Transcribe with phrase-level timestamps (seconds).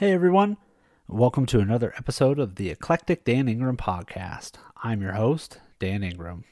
[0.00, 0.56] Hey everyone,
[1.08, 4.52] welcome to another episode of the Eclectic Dan Ingram podcast.
[4.82, 6.44] I'm your host, Dan Ingram.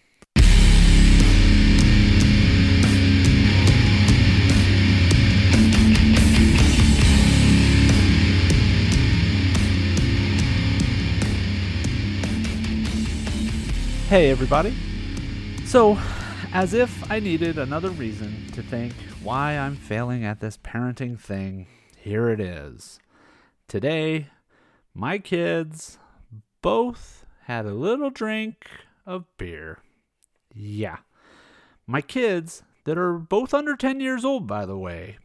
[14.11, 14.77] Hey everybody.
[15.65, 15.99] So,
[16.53, 18.93] as if I needed another reason to think
[19.23, 23.01] why I'm failing at this parenting thing, here it is.
[23.69, 24.29] Today,
[24.95, 25.99] my kids
[26.63, 28.67] both had a little drink
[29.07, 29.79] of beer.
[30.55, 30.99] Yeah.
[31.87, 35.19] My kids, that are both under 10 years old, by the way,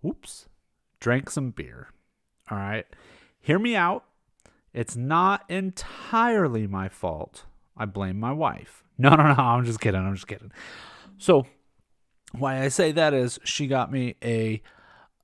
[0.00, 0.46] whoops,
[1.00, 1.88] drank some beer.
[2.48, 2.86] All right.
[3.40, 4.04] Hear me out.
[4.72, 7.46] It's not entirely my fault.
[7.76, 8.78] I blame my wife.
[8.98, 9.34] No, no, no.
[9.34, 10.00] I'm just kidding.
[10.00, 10.52] I'm just kidding.
[11.18, 11.46] So,
[12.32, 14.62] why I say that is she got me a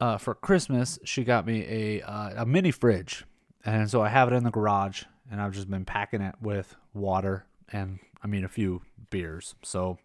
[0.01, 3.25] uh, for Christmas, she got me a uh, a mini fridge,
[3.65, 6.77] and so I have it in the garage, and I've just been packing it with
[6.95, 9.55] water and I mean a few beers.
[9.63, 9.99] So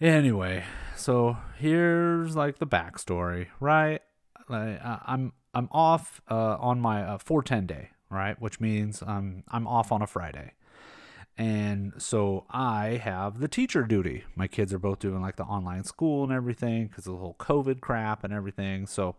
[0.00, 0.64] anyway,
[0.96, 4.00] so here's like the backstory, right?
[4.48, 8.40] Like, I'm I'm off uh, on my uh, 410 day, right?
[8.40, 10.52] Which means I'm I'm off on a Friday.
[11.38, 14.24] And so I have the teacher duty.
[14.34, 17.36] My kids are both doing like the online school and everything because of the whole
[17.38, 18.88] COVID crap and everything.
[18.88, 19.14] So,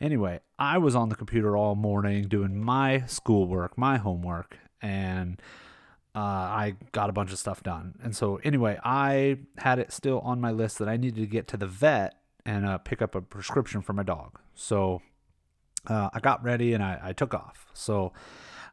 [0.00, 5.40] anyway, I was on the computer all morning doing my schoolwork, my homework, and
[6.12, 7.94] uh, I got a bunch of stuff done.
[8.02, 11.46] And so, anyway, I had it still on my list that I needed to get
[11.48, 14.40] to the vet and uh, pick up a prescription for my dog.
[14.54, 15.02] So,
[15.86, 17.66] uh, I got ready and I, I took off.
[17.74, 18.12] So,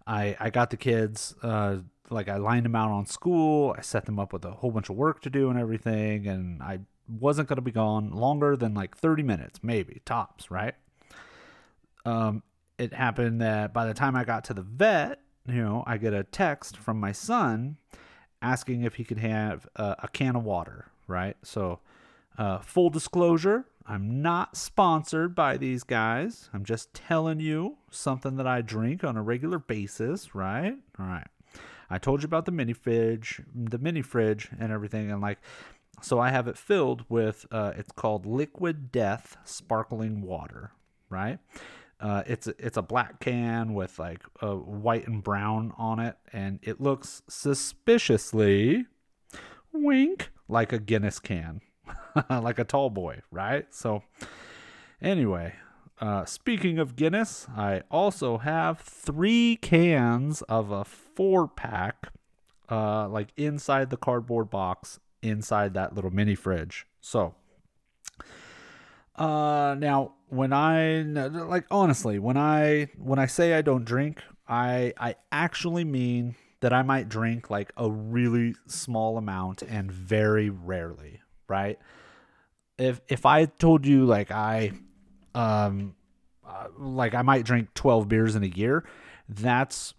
[0.07, 1.77] I, I got the kids uh,
[2.09, 3.75] like I lined them out on school.
[3.77, 6.61] I set them up with a whole bunch of work to do and everything, and
[6.61, 10.75] I wasn't going to be gone longer than like 30 minutes, maybe tops, right?
[12.05, 12.43] Um,
[12.77, 16.13] it happened that by the time I got to the vet, you know, I get
[16.13, 17.77] a text from my son
[18.41, 21.37] asking if he could have a, a can of water, right?
[21.43, 21.79] So,
[22.37, 26.49] uh, full disclosure, I'm not sponsored by these guys.
[26.53, 30.75] I'm just telling you something that I drink on a regular basis, right?
[30.99, 31.27] All right.
[31.89, 35.39] I told you about the mini fridge, the mini fridge, and everything, and like,
[36.01, 37.45] so I have it filled with.
[37.51, 40.71] Uh, it's called Liquid Death sparkling water,
[41.09, 41.39] right?
[41.99, 46.59] Uh, it's it's a black can with like a white and brown on it, and
[46.61, 48.85] it looks suspiciously,
[49.71, 51.61] wink, like a Guinness can,
[52.29, 53.73] like a tall boy, right?
[53.73, 54.03] So,
[55.01, 55.53] anyway,
[55.99, 62.11] uh, speaking of Guinness, I also have three cans of a four pack,
[62.69, 66.85] uh, like inside the cardboard box, inside that little mini fridge.
[66.99, 67.35] So,
[69.15, 74.93] uh, now when I like honestly, when I when I say I don't drink, I
[74.97, 81.21] I actually mean that I might drink like a really small amount and very rarely,
[81.47, 81.79] right?
[82.77, 84.73] If if I told you like I
[85.35, 85.95] um
[86.47, 88.85] uh, like I might drink 12 beers in a year,
[89.27, 89.93] that's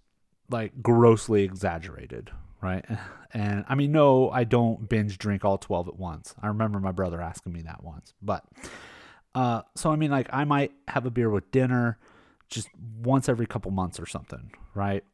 [0.49, 2.31] like grossly exaggerated,
[2.63, 2.85] right?
[3.33, 6.35] And I mean, no, I don't binge drink all 12 at once.
[6.41, 8.15] I remember my brother asking me that once.
[8.23, 8.45] But
[9.35, 11.99] uh so I mean like I might have a beer with dinner
[12.49, 12.71] just
[13.03, 15.05] once every couple months or something, right?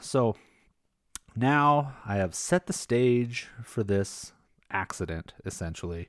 [0.00, 0.34] So
[1.36, 4.32] now I have set the stage for this
[4.70, 6.08] accident essentially.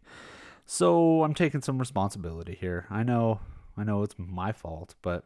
[0.66, 2.88] So I'm taking some responsibility here.
[2.90, 3.41] I know
[3.79, 5.23] I know it's my fault, but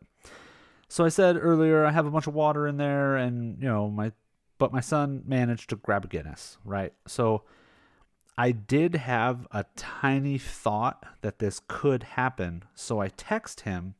[0.87, 3.89] so I said earlier I have a bunch of water in there and you know
[3.89, 4.11] my
[4.57, 6.93] but my son managed to grab a Guinness, right?
[7.07, 7.43] So
[8.37, 12.63] I did have a tiny thought that this could happen.
[12.73, 13.95] So I text him,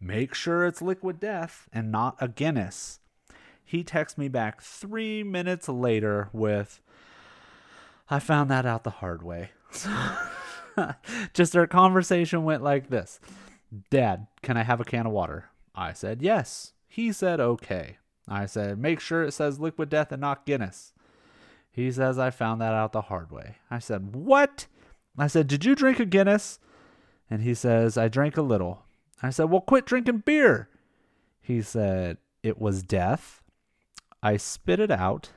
[0.00, 3.00] make sure it's liquid death and not a Guinness.
[3.64, 6.80] He texts me back three minutes later with,
[8.08, 9.50] I found that out the hard way.
[11.34, 13.18] Just our conversation went like this
[13.90, 15.50] Dad, can I have a can of water?
[15.74, 16.72] I said, Yes.
[16.88, 17.98] He said, Okay.
[18.28, 20.92] I said, Make sure it says liquid death and not Guinness.
[21.70, 23.56] He says, I found that out the hard way.
[23.70, 24.66] I said, What?
[25.18, 26.58] I said, Did you drink a Guinness?
[27.28, 28.84] And he says, I drank a little.
[29.22, 30.68] I said, Well, quit drinking beer.
[31.40, 33.42] He said, It was death.
[34.22, 35.30] I spit it out.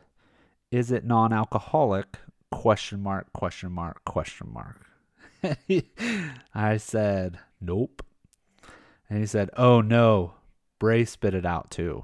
[0.72, 2.18] Is it non alcoholic?
[2.52, 4.86] Question mark, question mark, question mark.
[6.54, 8.04] I said, Nope.
[9.10, 10.34] And he said, Oh no,
[10.80, 12.04] Bray spit it out too.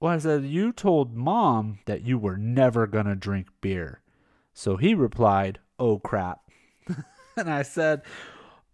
[0.00, 4.00] Well, I said, You told mom that you were never going to drink beer.
[4.52, 6.40] So he replied, Oh crap.
[7.36, 8.02] and I said,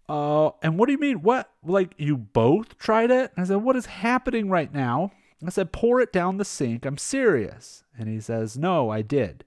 [0.09, 1.23] uh, and what do you mean?
[1.23, 1.51] What?
[1.65, 3.33] Like, you both tried it?
[3.35, 5.13] And I said, what is happening right now?
[5.45, 6.87] I said, pour it down the sink.
[6.87, 7.85] I'm serious.
[7.99, 9.45] And he says, no, I did.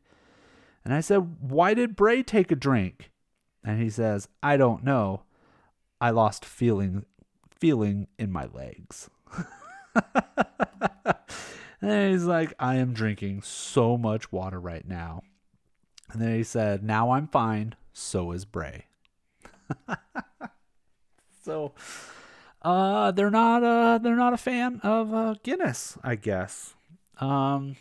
[0.86, 3.12] And I said, why did Bray take a drink?
[3.64, 5.24] And he says, I don't know.
[6.00, 7.06] I lost feeling
[7.60, 9.10] feeling in my legs.
[11.82, 15.24] and he's like, I am drinking so much water right now.
[16.12, 17.76] And then he said, Now I'm fine.
[17.94, 18.86] So is Bray.
[21.44, 21.74] so
[22.62, 26.76] uh they're not uh they're not a fan of uh Guinness, I guess.
[27.20, 27.76] Um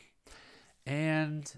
[0.87, 1.53] and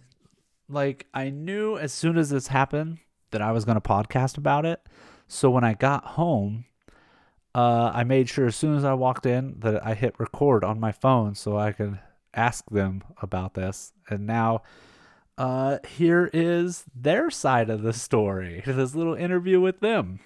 [0.68, 2.98] like I knew as soon as this happened
[3.30, 4.80] that I was going to podcast about it.
[5.26, 6.64] So when I got home,
[7.58, 10.78] uh, I made sure as soon as I walked in that I hit record on
[10.78, 11.98] my phone so I could
[12.32, 13.92] ask them about this.
[14.08, 14.62] And now
[15.36, 20.20] uh, here is their side of the story, this little interview with them.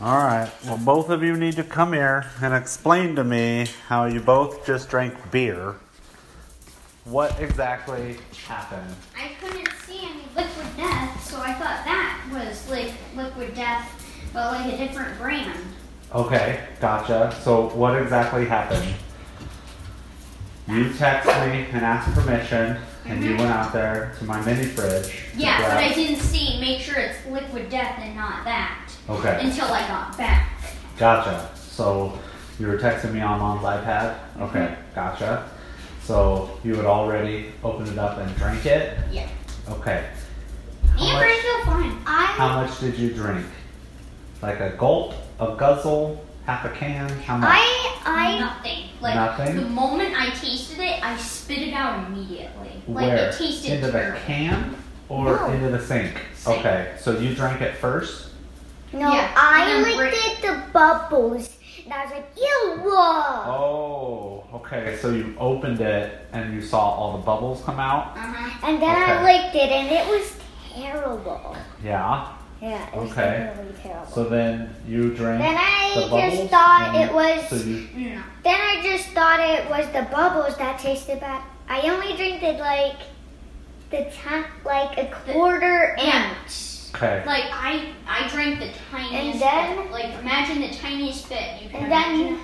[0.00, 0.50] All right.
[0.64, 4.64] Well, both of you need to come here and explain to me how you both
[4.64, 5.76] just drank beer.
[7.04, 8.16] What exactly
[8.46, 8.94] happened?
[9.16, 13.88] I couldn't see any liquid death, so I thought that was like liquid death,
[14.32, 15.58] but like a different brand.
[16.14, 17.34] Okay, gotcha.
[17.42, 18.94] So, what exactly happened?
[20.66, 23.38] You text me and asked permission, and you Mhm.
[23.40, 25.04] went out there to my mini fridge.
[25.32, 26.60] to Yeah, but I didn't see.
[26.60, 28.72] Make sure it's liquid death and not that
[29.08, 29.38] Okay.
[29.42, 30.48] until I got back.
[30.98, 31.48] Gotcha.
[31.56, 32.18] So
[32.58, 34.14] you were texting me on mom's iPad?
[34.40, 35.44] Okay, gotcha.
[36.04, 38.98] So you had already opened it up and drank it?
[39.10, 39.26] Yeah.
[39.70, 40.04] Okay.
[40.98, 41.22] And much-
[41.64, 41.98] fine.
[42.06, 43.46] I How much did you drink?
[44.42, 47.08] Like a gulp, a guzzle, half a can?
[47.22, 47.50] How much?
[47.52, 48.84] I I nothing.
[49.00, 49.56] Like Nothing?
[49.56, 52.82] the moment I tasted it, I spit it out immediately.
[52.88, 53.28] Like Where?
[53.28, 54.76] it tasted Into the can
[55.08, 55.46] or No.
[55.52, 56.14] into the sink?
[56.34, 56.58] Sink.
[56.58, 58.28] Okay, so you drank it first?
[58.92, 62.80] No, Yeah, I licked then looked break- at the bubbles and I was like, ew.
[62.82, 64.96] whoa." Oh, okay.
[65.00, 68.16] So you opened it and you saw all the bubbles come out?
[68.16, 68.66] Uh-huh.
[68.68, 70.36] And then I licked it and it was
[70.74, 71.56] terrible.
[71.84, 72.28] Yeah.
[72.60, 73.22] Yeah, it was Okay.
[73.22, 74.06] definitely terrible.
[74.12, 76.36] So then you drank then I the bubbles?
[76.38, 77.48] just thought and it was.
[77.48, 78.22] So you No.
[78.44, 81.40] Then I just thought it was the bubbles that tasted bad.
[81.68, 82.96] I only drank it like
[83.90, 86.30] the ten, like a quarter Yeah.
[86.44, 86.92] inch.
[86.94, 87.22] okay?
[87.24, 89.90] Like I, I drank the tiniest And then- bit.
[89.92, 91.62] Like imagine the tiniest bit.
[91.62, 92.40] You can And then- imagine.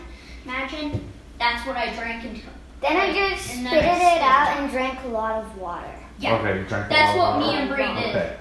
[0.46, 2.50] imagine that's what I drank until.
[2.80, 3.84] Then I just and then spit
[4.16, 5.88] it out and drank a lot of water.
[6.18, 6.36] Yeah.
[6.36, 8.16] Okay, you drank a That's lot of what me and Brie did.
[8.16, 8.36] Okay.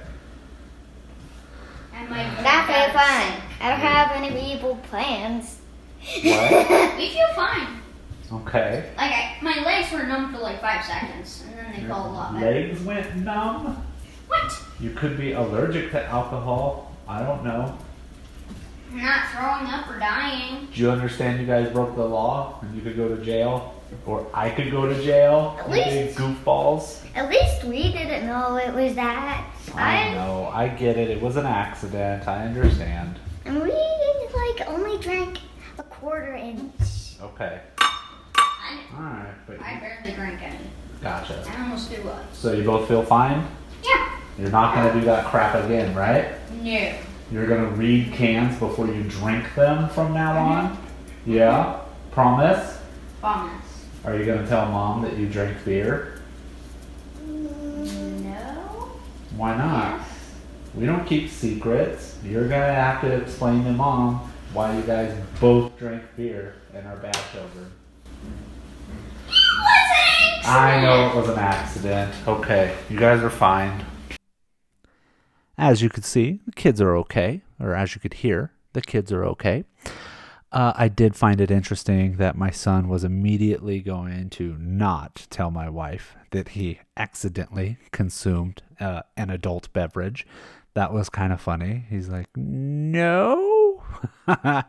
[2.09, 3.41] That's very fun.
[3.61, 5.59] I don't have any evil plans.
[6.23, 6.95] What?
[6.97, 7.79] We feel fine.
[8.31, 8.89] Okay.
[8.97, 12.09] Like I, my legs were numb for like five seconds, and then they felt a
[12.09, 12.45] lot better.
[12.45, 13.85] Legs went numb.
[14.27, 14.63] What?
[14.79, 16.91] You could be allergic to alcohol.
[17.07, 17.77] I don't know.
[18.91, 20.67] I'm not throwing up or dying.
[20.73, 23.74] Do you understand you guys broke the law and you could go to jail?
[24.05, 25.57] Or I could go to jail?
[25.59, 27.01] At least- big goofballs.
[27.15, 29.45] At least we didn't know it was that.
[29.75, 30.51] I know.
[30.53, 31.09] I get it.
[31.09, 32.27] It was an accident.
[32.27, 33.19] I understand.
[33.45, 35.39] And we like only drank
[35.77, 37.15] a quarter inch.
[37.21, 37.61] Okay.
[37.77, 39.47] I, Alright.
[39.47, 40.57] But I barely drank any.
[41.01, 41.43] gotcha.
[41.47, 42.33] I almost threw up.
[42.33, 43.45] So you both feel fine?
[43.83, 44.19] Yeah.
[44.37, 46.33] You're not going to do that crap again, right?
[46.61, 46.95] No.
[47.31, 50.67] You're gonna read cans before you drink them from now mm-hmm.
[50.67, 50.87] on?
[51.25, 51.81] Yeah?
[52.11, 52.79] Promise?
[53.19, 53.74] Promise.
[54.05, 56.21] Are you gonna tell mom that you drink beer?
[57.25, 58.91] No.
[59.35, 60.01] Why not?
[60.75, 62.15] We don't keep secrets.
[62.23, 66.97] You're gonna have to explain to mom why you guys both drank beer and are
[66.97, 67.71] bad children.
[69.27, 70.49] It wasn't.
[70.49, 72.13] I know it was an accident.
[72.27, 73.85] Okay, you guys are fine.
[75.57, 79.11] As you could see, the kids are okay, or as you could hear, the kids
[79.11, 79.63] are okay.
[80.55, 85.51] Uh, I did find it interesting that my son was immediately going to not tell
[85.51, 90.25] my wife that he accidentally consumed uh, an adult beverage.
[90.73, 91.83] That was kind of funny.
[91.89, 93.83] He's like, no.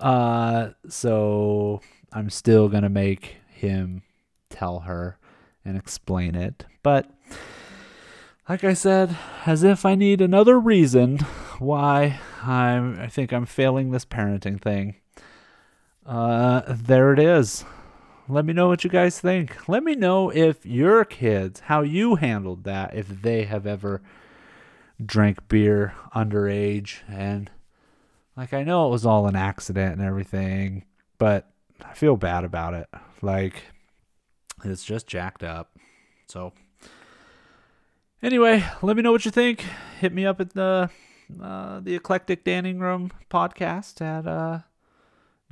[0.00, 1.80] uh, so
[2.12, 4.02] I'm still going to make him
[4.50, 5.18] tell her
[5.64, 6.66] and explain it.
[6.82, 7.08] But
[8.48, 11.18] like I said, as if I need another reason
[11.60, 14.96] why I'm I think I'm failing this parenting thing.
[16.06, 17.64] Uh there it is.
[18.28, 19.68] Let me know what you guys think.
[19.68, 24.02] Let me know if your kids how you handled that if they have ever
[25.04, 27.50] drank beer underage and
[28.36, 30.84] like I know it was all an accident and everything,
[31.18, 31.50] but
[31.84, 32.88] I feel bad about it.
[33.20, 33.64] Like
[34.64, 35.76] it's just jacked up.
[36.28, 36.52] So
[38.22, 39.64] Anyway, let me know what you think.
[39.98, 40.88] Hit me up at the
[41.42, 44.60] uh, the eclectic Dan Ingram podcast at uh,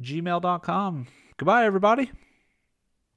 [0.00, 1.07] gmail.com.
[1.37, 2.11] Goodbye, everybody.